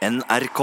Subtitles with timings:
[0.00, 0.60] NRK.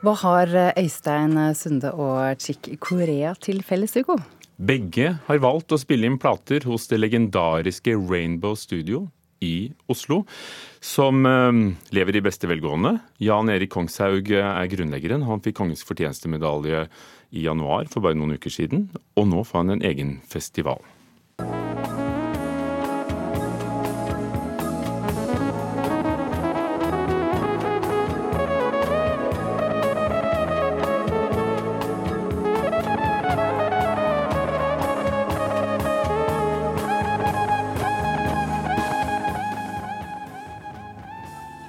[0.00, 4.16] Hva har Øystein Sunde og Chick Korea til felles, Hugo?
[4.56, 9.04] Begge har valgt å spille inn plater hos det legendariske Rainbow Studio
[9.44, 10.22] i Oslo,
[10.80, 11.60] som eh,
[11.94, 12.96] lever i beste velgående.
[13.20, 15.28] Jan Erik Kongshaug er grunnleggeren.
[15.28, 16.86] Han fikk Kongens fortjenestemedalje
[17.36, 18.88] i januar for bare noen uker siden,
[19.20, 20.80] og nå får han en egen festival.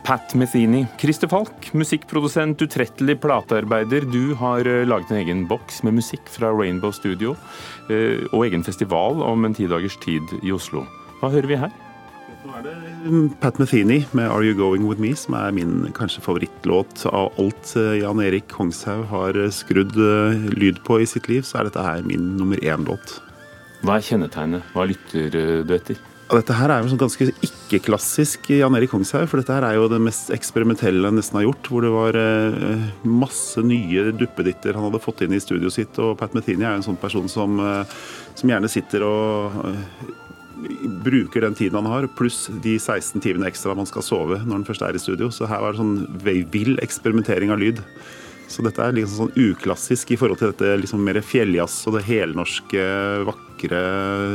[0.09, 0.87] Pat Metheny.
[0.97, 4.07] Christer Falk, musikkprodusent, utrettelig platearbeider.
[4.09, 7.35] Du har eh, laget en egen boks med musikk fra Rainbow Studio,
[7.93, 10.81] eh, og egen festival om en ti dagers tid i Oslo.
[11.19, 11.77] Hva hører vi her?
[12.41, 15.93] Nå er det mm, Pat Metheny med 'Are You Going With Me', som er min
[15.93, 19.93] kanskje favorittlåt av alt eh, Jan Erik Kongshaug har skrudd
[20.57, 23.19] lyd på i sitt liv, så er dette her min nummer én-låt.
[23.85, 24.73] Hva er kjennetegnet?
[24.73, 25.29] Hva lytter
[25.61, 26.01] du etter?
[26.29, 29.87] Dette her er jo sånn ganske ikke-klassisk Jan Erik Kongshaug, for dette her er jo
[29.89, 31.69] det mest eksperimentelle han nesten har gjort.
[31.71, 35.97] Hvor det var eh, masse nye duppeditter han hadde fått inn i studioet sitt.
[35.97, 37.97] Og Pat Metheny er jo en sånn person som, eh,
[38.37, 40.13] som gjerne sitter og eh,
[41.07, 44.69] bruker den tiden han har, pluss de 16 timene ekstra man skal sove når han
[44.69, 45.31] først er i studio.
[45.33, 45.97] Så her var det sånn
[46.53, 47.81] vill eksperimentering av lyd.
[48.49, 52.05] Så dette er liksom sånn uklassisk i forhold til dette liksom mer fjelljazz og det
[52.09, 52.85] helnorske,
[53.29, 53.83] vakre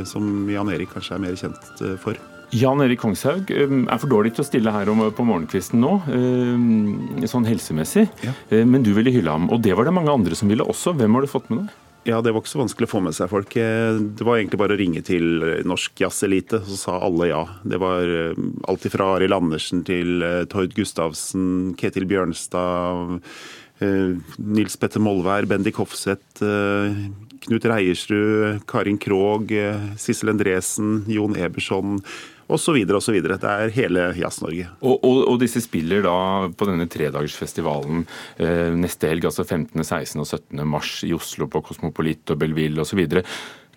[0.09, 2.19] som Jan Erik kanskje er mer kjent eh, for.
[2.55, 7.25] Jan Erik Kongshaug eh, er for dårlig til å stille her på morgenkvisten nå, eh,
[7.31, 8.07] sånn helsemessig.
[8.23, 8.37] Ja.
[8.63, 10.95] Men du ville hylle ham, og det var det mange andre som ville også.
[11.01, 11.81] Hvem har du fått med deg?
[12.05, 13.55] Ja, Det var ikke så vanskelig å få med seg folk.
[13.57, 17.41] Det var egentlig bare å ringe til Norsk Jazzelite, så sa alle ja.
[17.65, 18.37] Det var
[18.69, 20.21] alt fra Arild Andersen til
[20.53, 26.95] Tord Gustavsen, Ketil Bjørnstad Eh, Nils Petter Molvær, Bendik Hofseth, eh,
[27.45, 31.99] Knut Reiersrud, Karin Krog, eh, Sissel Endresen, Jon Eberson
[32.49, 32.79] osv.
[32.97, 33.19] osv.
[33.23, 34.69] Det er hele Jazz-Norge.
[34.81, 36.17] Og, og, og, disse spiller da
[36.49, 38.05] på denne tredagersfestivalen
[38.39, 40.21] eh, neste helg, altså 15., 16.
[40.21, 40.65] og 17.
[40.69, 43.05] mars i Oslo på Kosmopolit og Belleville osv.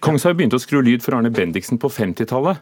[0.03, 2.61] Kongshaug begynte å skru lyd for Arne Bendiksen på 50-tallet.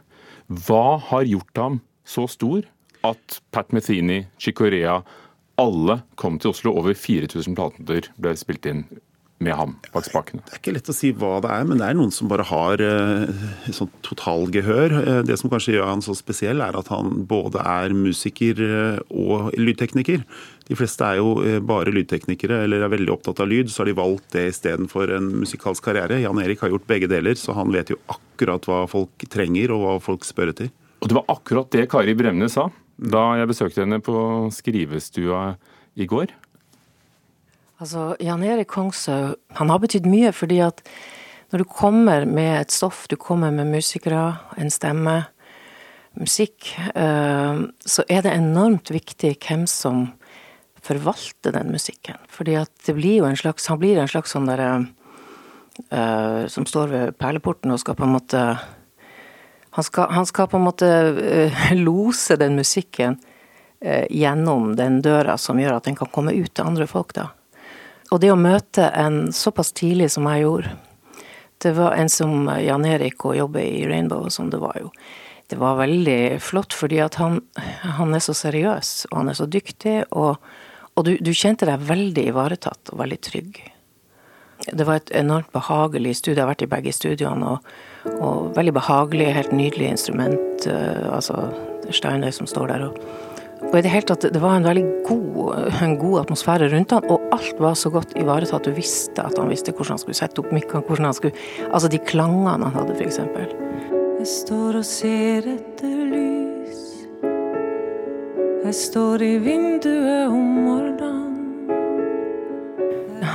[0.66, 2.66] Hva har gjort ham så stor
[3.06, 5.00] at Pat Metheny, Chicorea
[5.61, 6.75] alle kom til Oslo.
[6.75, 8.85] Over 4000 plater ble spilt inn
[9.43, 10.43] med ham bak spakene.
[10.47, 12.45] Det er ikke lett å si hva det er, men det er noen som bare
[12.47, 13.41] har eh,
[13.75, 14.95] sånn totalgehør.
[15.01, 19.01] Eh, det som kanskje gjør han så spesiell, er at han både er musiker eh,
[19.11, 20.23] og lydtekniker.
[20.69, 23.91] De fleste er jo eh, bare lydteknikere eller er veldig opptatt av lyd, så har
[23.91, 26.22] de valgt det istedenfor en musikalsk karriere.
[26.23, 29.83] Jan Erik har gjort begge deler, så han vet jo akkurat hva folk trenger og
[29.83, 30.72] hva folk spør etter.
[31.03, 34.16] Og det var akkurat det Kari Bremnes sa da jeg besøkte henne på
[34.56, 35.56] skrivestua
[35.95, 36.33] i går?
[37.83, 40.83] Altså, Jan Erik Kongshaug han har betydd mye, fordi at
[41.51, 45.25] når du kommer med et stoff, du kommer med musikere, en stemme,
[46.16, 50.07] musikk, eh, så er det enormt viktig hvem som
[50.85, 52.17] forvalter den musikken.
[52.31, 54.85] Fordi at det blir jo en slags Han blir en slags sånn derre
[55.89, 58.44] uh, Som står ved perleporten og skal på en måte
[59.75, 63.18] han skal, han skal, på en måte uh, lose den musikken
[63.86, 67.30] uh, gjennom den døra som gjør at den kan komme ut til andre folk, da.
[68.14, 70.75] Og det å møte en såpass tidlig som jeg gjorde
[71.64, 74.91] Det var en som Jan Erik og jobber i Rainbow, som det var jo.
[75.50, 77.41] Det var veldig flott, fordi at han,
[78.00, 80.40] han er så seriøs, og han er så dyktig, og,
[80.96, 83.59] og du, du kjente deg veldig ivaretatt og veldig trygg.
[84.72, 86.40] Det var et enormt behagelig studie.
[86.40, 87.58] Jeg har vært i begge studioene.
[87.58, 90.68] og og veldig behagelig, helt nydelig instrument.
[90.70, 91.50] Eh, altså
[91.90, 92.88] Steinøy som står der.
[92.88, 93.00] Og,
[93.66, 97.09] og i det hele tatt, det var en veldig god, en god atmosfære rundt han,
[97.09, 98.66] og alt var så godt ivaretatt.
[98.66, 101.36] Du visste at han visste hvordan han skulle sette opp mikken, hvordan han skulle
[101.72, 103.22] Altså de klangene han hadde, f.eks.
[104.20, 106.84] Jeg står og ser etter lys.
[108.66, 111.15] Jeg står i vinduet om morgenen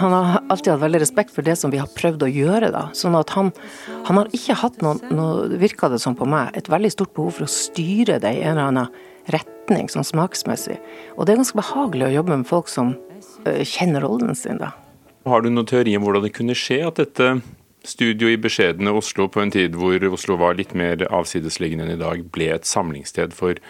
[0.01, 2.73] han har alltid hatt veldig respekt for det som vi har prøvd å gjøre.
[2.75, 3.53] da, sånn at Han,
[4.09, 7.39] han har ikke hatt noe, noe virka det som på meg, et veldig stort behov
[7.39, 8.91] for å styre det i en eller annen
[9.31, 10.81] retning, sånn smaksmessig.
[11.17, 12.95] Og det er ganske behagelig å jobbe med folk som
[13.47, 14.61] uh, kjenner rollen sin.
[14.63, 14.73] da.
[15.29, 17.35] Har du noen teori om hvordan det kunne skje at dette
[17.87, 22.01] studio i beskjedne Oslo på en tid hvor Oslo var litt mer avsidesliggende enn i
[22.01, 23.61] dag, ble et samlingssted for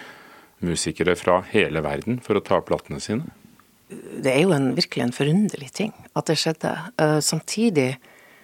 [0.60, 3.30] musikere fra hele verden for å ta platene sine?
[4.24, 6.72] Det er jo en, virkelig en forunderlig ting at det skjedde.
[7.00, 7.94] Uh, samtidig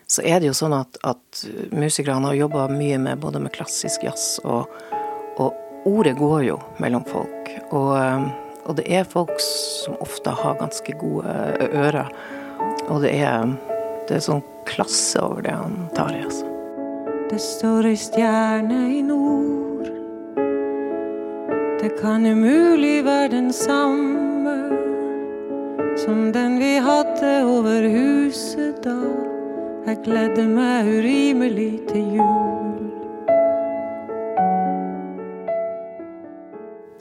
[0.07, 1.45] så er det jo sånn at, at
[1.75, 4.71] musikerne har jobba mye med både med klassisk jazz, og,
[5.43, 5.55] og,
[5.87, 7.53] ordet går jo mellom folk.
[7.71, 8.27] Og, uh,
[8.67, 11.31] Og det er folk som ofte har ganske gode
[11.71, 12.09] ører.
[12.91, 13.47] Og det er,
[14.09, 16.49] det er sånn klasse over det han tar i, altså.
[17.31, 19.87] Det står ei stjerne i nord.
[21.79, 24.86] Det kan umulig være den samme
[26.07, 28.95] som den vi hadde over huset da.
[29.87, 32.46] Jeg gledde meg urimelig til jul.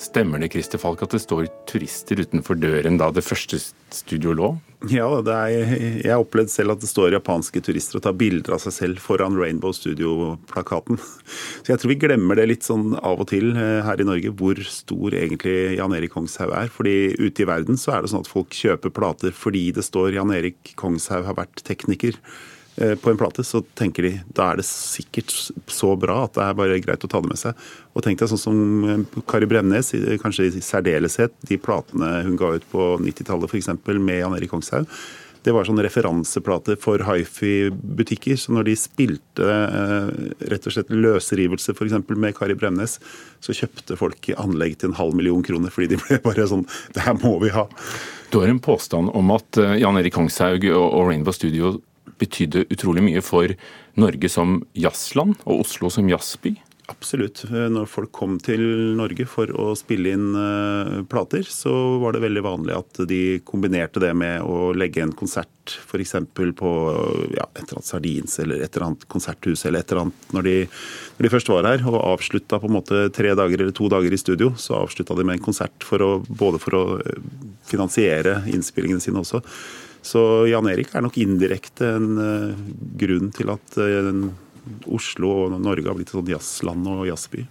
[0.06, 3.58] Stemmer det Christer Falk, at det står turister utenfor døren da det første
[3.94, 4.50] studio lå?
[4.92, 5.54] Ja, er,
[6.04, 9.02] jeg har opplevd selv at det står japanske turister og tar bilder av seg selv
[9.02, 11.00] foran Rainbow Studio-plakaten.
[11.64, 14.34] Så jeg tror vi glemmer det litt sånn av og til eh, her i Norge,
[14.38, 16.70] hvor stor egentlig Jan Erik Kongshaug er.
[16.74, 20.20] Fordi ute i verden så er det sånn at folk kjøper plater fordi det står
[20.20, 22.20] Jan Erik Kongshaug har vært tekniker.
[22.78, 25.32] Eh, på en plate, så tenker de da er det sikkert
[25.72, 27.68] så bra at det er bare greit å ta det med seg.
[27.96, 29.94] Og tenk deg sånn som eh, Kari Bremnes,
[30.24, 33.72] kanskje i særdeleshet, de platene hun ga ut på 90-tallet f.eks.
[33.96, 34.92] med Jan Erik Kongshaug.
[35.46, 38.36] Det var sånn referanseplate for hifi-butikker.
[38.42, 40.12] Så når de spilte eh,
[40.52, 42.00] rett og slett løsrivelse f.eks.
[42.12, 42.98] med Kari Bremnes,
[43.40, 47.08] så kjøpte folk anlegg til en halv million kroner fordi de ble bare sånn Det
[47.08, 47.70] her må vi ha.
[48.34, 51.78] Du har en påstand om at Jan Erik Kongshaug og Rainbow Studio
[52.22, 53.56] betydde utrolig mye for
[54.00, 56.56] Norge som jazzland og Oslo som jazzby?
[56.92, 57.42] Absolutt.
[57.50, 58.62] Når folk kom til
[58.98, 61.72] Norge for å spille inn uh, plater, så
[62.02, 65.50] var det veldig vanlig at de kombinerte det med å legge en konsert
[65.82, 66.14] f.eks.
[66.36, 66.74] på
[67.34, 70.46] ja, et eller annet Sardins eller et eller annet konserthus eller et eller annet når
[70.46, 70.54] de,
[71.18, 71.88] når de først var her.
[71.90, 75.26] Og avslutta på en måte tre dager eller to dager i studio, så avslutta de
[75.26, 77.26] med en konsert for å, både for å eh,
[77.66, 79.42] finansiere innspillingene sine også.
[80.06, 82.66] Så Jan Erik er nok indirekte en uh,
[83.00, 84.12] grunn til at uh,
[84.94, 87.46] Oslo og Norge har blitt et sånt jazzland og jazzby.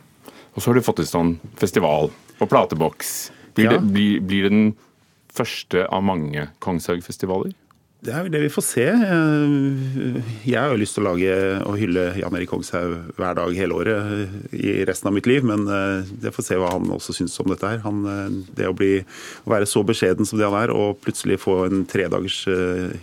[0.54, 3.14] Og så har du fått i stand festival og plateboks.
[3.54, 3.74] Blir, ja.
[3.74, 4.68] det, blir, blir det den
[5.34, 7.54] første av mange Kongshaug-festivaler?
[8.04, 8.84] Det er det vi får se.
[8.84, 13.56] Eh, jeg har jo lyst til å lage og hylle Jan Erik Kongshaug hver dag
[13.56, 17.16] hele året i resten av mitt liv, men eh, jeg får se hva han også
[17.16, 17.80] syns om dette her.
[17.86, 18.98] Han, eh, det å, bli,
[19.48, 22.42] å være så beskjeden som det han er, og plutselig få en tredagers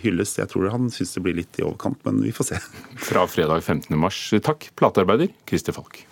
[0.04, 2.62] hyllest, jeg tror han syns det blir litt i overkant, men vi får se.
[3.08, 3.90] Fra fredag 15.
[3.98, 4.22] mars.
[4.38, 6.04] Takk, platearbeider Christer Falk.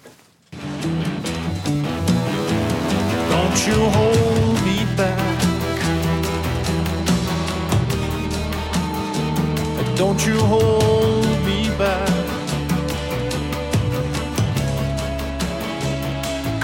[3.30, 4.29] Don't you hold
[10.00, 12.08] Don't you hold me back.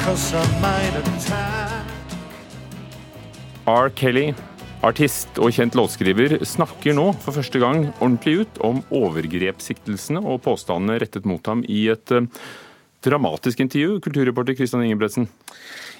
[0.00, 1.84] Cause I might attack.
[3.66, 3.90] R.
[3.90, 4.32] Kelly,
[4.80, 10.96] artist og kjent låtskriver, snakker nå for første gang ordentlig ut om overgrepssiktelsene og påstandene
[11.04, 12.24] rettet mot ham i et eh,
[13.04, 13.98] dramatisk intervju.
[14.00, 15.28] Kulturreporter Kristian Ingebretsen.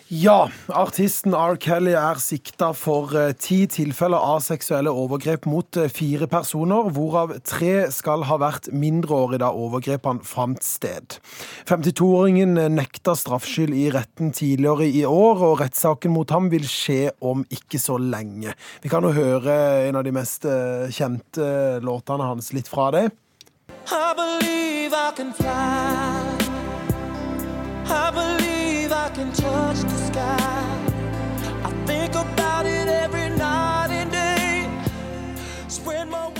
[0.09, 1.57] Ja, artisten R.
[1.59, 7.33] Kelly er sikta for eh, ti tilfeller av seksuelle overgrep mot eh, fire personer, hvorav
[7.43, 11.19] tre skal ha vært mindreårige da overgrepene fant sted.
[11.67, 17.11] 52-åringen eh, nekta straffskyld i retten tidligere i år, og rettssaken mot ham vil skje
[17.19, 18.55] om ikke så lenge.
[18.87, 19.59] Vi kan jo høre
[19.89, 20.47] en av de mest
[20.95, 23.09] kjente låtene hans, litt fra det.
[23.91, 25.51] I believe I can fly.
[27.91, 28.56] I believe
[29.17, 30.67] can touch the sky.
[31.65, 34.69] I think about it every night and day.
[35.69, 36.36] Spread my.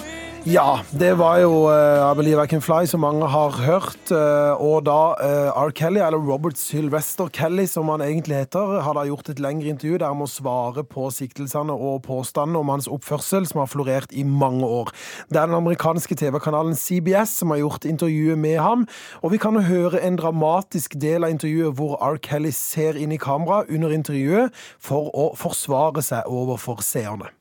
[0.47, 4.13] Ja, det var jo uh, I Believe I Can Fly, som mange har hørt.
[4.13, 5.73] Uh, og da uh, R.
[5.75, 9.99] Kelly, eller Robert Sylvester Kelly, som han egentlig heter, har da gjort et lengre intervju
[9.99, 14.23] der han må svare på siktelsene og påstandene om hans oppførsel, som har florert i
[14.23, 14.93] mange år.
[15.35, 18.85] Det er den amerikanske TV-kanalen CBS som har gjort intervjuet med ham.
[19.27, 22.21] Og vi kan høre en dramatisk del av intervjuet hvor R.
[22.23, 27.35] Kelly ser inn i kamera under intervjuet for å forsvare seg overfor seerne.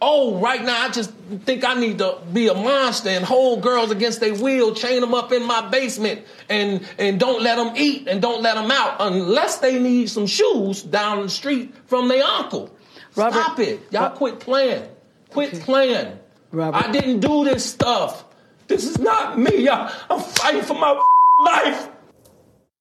[0.00, 1.12] Oh, right now I just
[1.44, 5.12] think I need to be a monster and hold girls against their will, chain them
[5.12, 8.96] up in my basement, and and don't let them eat and don't let them out
[9.00, 12.70] unless they need some shoes down the street from their uncle.
[13.16, 14.10] Robert, Stop it, y'all!
[14.10, 14.88] quit playing,
[15.30, 15.64] quit okay.
[15.64, 16.18] playing.
[16.52, 16.88] Robert.
[16.88, 18.24] I didn't do this stuff.
[18.68, 19.68] This is not me.
[19.68, 21.04] I, I'm fighting for my
[21.40, 21.88] life.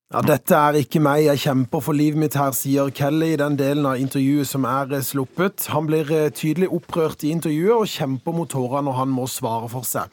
[0.07, 3.57] Ja, Dette er ikke meg, jeg kjemper for livet mitt her, sier Kelly i den
[3.59, 5.65] delen av intervjuet som er eh, sluppet.
[5.73, 9.67] Han blir eh, tydelig opprørt i intervjuet og kjemper mot tårer når han må svare
[9.67, 10.07] for seg.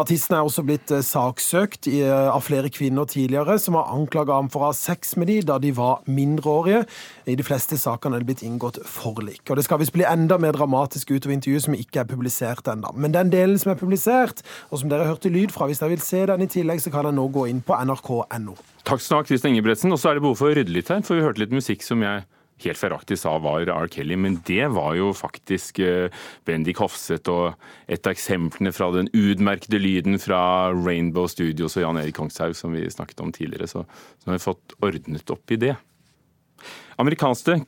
[0.00, 4.64] Artisten er også blitt eh, saksøkt av flere kvinner tidligere, som har anklaga ham for
[4.64, 6.86] å ha sex med dem da de var mindreårige.
[7.28, 9.44] I de fleste sakene er det blitt inngått forlik.
[9.50, 12.96] Og Det skal visst bli enda mer dramatisk utover intervjuet, som ikke er publisert ennå.
[12.96, 16.08] Men den delen som er publisert, og som dere hørte lyd fra, hvis dere vil
[16.08, 18.56] se den i tillegg, så kan dere nå gå inn på nrk.no.
[18.84, 19.92] Takk skal du ha, Kristian Ingebretsen.
[19.94, 21.84] Og så er det behov for å rydde litt her, for vi hørte litt musikk
[21.86, 22.26] som jeg
[22.62, 23.88] helt feilaktig sa var R.
[23.90, 26.14] Kelly, men det var jo faktisk eh,
[26.46, 32.00] Bendik Hofseth og et av eksemplene fra den utmerkede lyden fra Rainbow Studios og Jan
[32.00, 33.68] Erik Kongshaug som vi snakket om tidligere.
[33.70, 33.84] Så,
[34.22, 35.74] så har vi fått ordnet opp i det.
[37.02, 37.58] Amerikanske,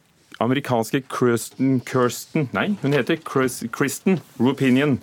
[0.40, 5.00] amerikanske Kirsten, Kirsten Nei, hun heter Kristen Rupinion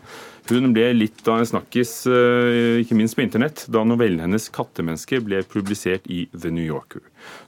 [0.51, 5.23] hun ble litt av en snakkis, eh, ikke minst på internett, da novellen hennes 'Kattemenneske'
[5.23, 7.01] ble publisert i The New Yorker.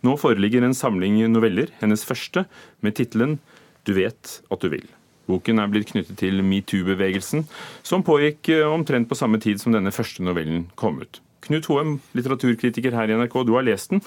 [0.03, 2.45] Nå foreligger en samling noveller, hennes første,
[2.81, 3.39] med tittelen
[3.83, 4.87] 'Du vet at du vil'.
[5.27, 7.45] Boken er blitt knyttet til metoo-bevegelsen,
[7.83, 11.19] som pågikk eh, omtrent på samme tid som denne første novellen kom ut.
[11.41, 14.01] Knut Hoem, litteraturkritiker her i NRK, du har lest den.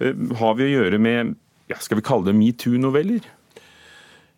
[0.00, 1.36] Eh, har vi å gjøre med
[1.70, 3.24] ja, skal vi kalle det metoo-noveller?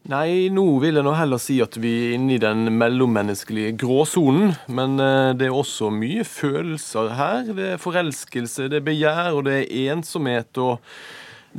[0.09, 4.55] Nei, nå vil jeg nå heller si at vi er inne i den mellommenneskelige gråsonen.
[4.73, 7.51] Men eh, det er også mye følelser her.
[7.53, 10.57] Det er forelskelse, det er begjær, og det er ensomhet.
[10.57, 10.81] og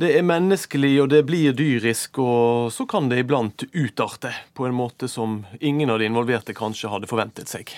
[0.00, 4.74] det er menneskelig, og det blir dyrisk, og så kan det iblant utarte på en
[4.74, 7.70] måte som ingen av de involverte kanskje hadde forventet seg.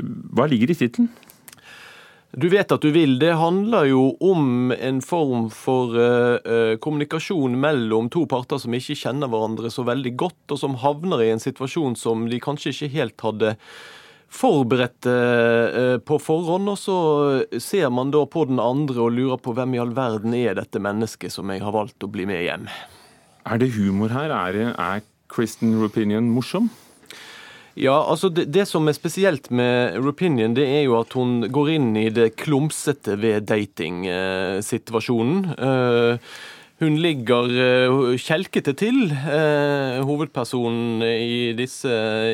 [0.00, 1.10] Hva ligger i tittelen?
[2.30, 3.16] Du vet at du vil.
[3.18, 9.30] Det handler jo om en form for uh, kommunikasjon mellom to parter som ikke kjenner
[9.30, 13.24] hverandre så veldig godt, og som havner i en situasjon som de kanskje ikke helt
[13.26, 13.56] hadde
[14.30, 16.70] forberedt uh, på forhånd.
[16.70, 16.98] Og så
[17.58, 20.78] ser man da på den andre og lurer på hvem i all verden er dette
[20.78, 22.70] mennesket som jeg har valgt å bli med hjem.
[23.50, 24.30] Er det humor her?
[24.30, 25.02] Er, er
[25.34, 26.70] Kristen Rupinion morsom?
[27.80, 31.70] Ja, altså det, det, som er spesielt med Rupinion, det er jo at hun går
[31.78, 35.46] inn i det klumsete ved datingsituasjonen.
[35.56, 36.18] Uh,
[36.80, 41.90] hun ligger uh, kjelkete til, uh, hovedpersonen i, disse,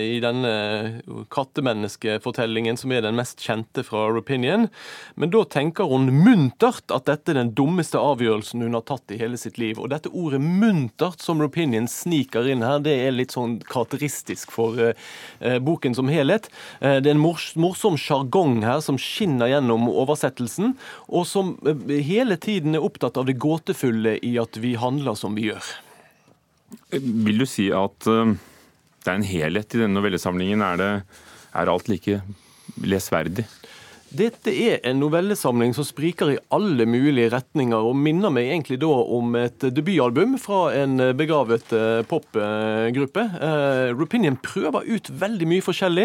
[0.07, 0.53] i denne
[1.35, 4.69] kattemenneskefortellingen, som er den mest kjente fra Rupinion.
[5.19, 9.19] Men da tenker hun muntert at dette er den dummeste avgjørelsen hun har tatt i
[9.19, 9.81] hele sitt liv.
[9.83, 14.79] Og dette ordet muntert som Rupinion sniker inn her, det er litt sånn karakteristisk for
[14.79, 14.95] uh,
[15.67, 16.47] boken som helhet.
[16.79, 20.77] det er en mors morsom sjargong her som skinner gjennom oversettelsen,
[21.11, 21.55] og som
[21.91, 25.69] hele tiden er opptatt av det gåtefulle i at vi handler som vi gjør.
[26.91, 28.35] Vil du si at eh,
[29.05, 30.65] det er en helhet i denne novellesamlingen?
[30.67, 30.91] Er, det,
[31.55, 32.21] er alt like
[32.83, 33.47] lesverdig?
[34.15, 38.91] Dette er en novellesamling som spriker i alle mulige retninger, og minner meg egentlig da
[39.03, 43.25] om et debutalbum fra en begravet eh, popgruppe.
[43.43, 46.05] Uh, Rupinion prøver ut veldig mye forskjellig.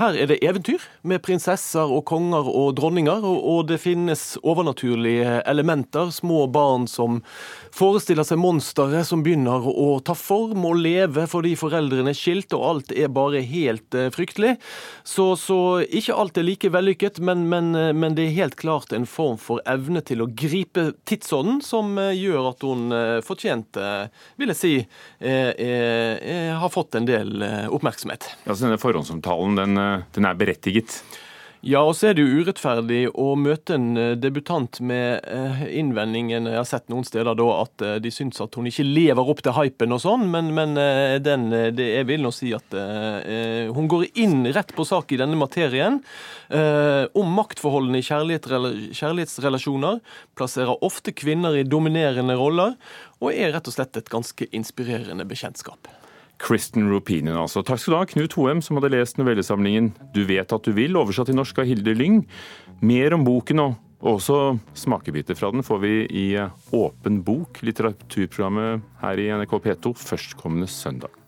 [0.00, 6.10] Her er det eventyr med prinsesser og konger og dronninger, og det finnes overnaturlige elementer.
[6.10, 7.22] Små barn som
[7.70, 12.66] forestiller seg monstre som begynner å ta form og leve fordi foreldrene er skilt, og
[12.72, 14.56] alt er bare helt uh, fryktelig.
[15.06, 17.22] Så, så ikke alt er like vellykket.
[17.22, 20.28] men men, men, eh, men, det er helt klart en form for evne til å
[20.28, 24.08] gripe tidsånden som eh, gjør at hun eh, fortjente,
[24.40, 24.72] vil jeg si,
[25.20, 28.28] eh, eh, har fått en del oppmerksomhet.
[28.44, 29.80] Ja, så denne Forhåndsomtalen den,
[30.14, 31.00] den er berettiget?
[31.66, 36.46] Ja, og så er det jo urettferdig å møte en eh, debutant med eh, innvendingen
[36.46, 39.42] Jeg har sett noen steder da at eh, de syns at hun ikke lever opp
[39.42, 40.78] til hypen og sånn, men, men
[41.24, 42.76] den, det, jeg vil nå si at
[43.74, 45.98] hun går inn rett på sak i denne materien.
[47.16, 48.48] Om maktforholdene i kjærlighet,
[48.96, 50.00] kjærlighetsrelasjoner.
[50.38, 52.76] Plasserer ofte kvinner i dominerende roller,
[53.18, 55.90] og er rett og slett et ganske inspirerende bekjentskap.
[56.38, 57.62] Kristen Rupinian, altså.
[57.64, 60.96] Takk skal du ha, Knut Hoem, som hadde lest novellesamlingen 'Du vet at du vil',
[60.96, 62.26] oversatt til norsk av Hilde Lyng.
[62.82, 66.26] Mer om boken og også smakebiter fra den får vi i
[66.72, 71.25] Åpen bok, litteraturprogrammet her i NRK P2, førstkommende søndag.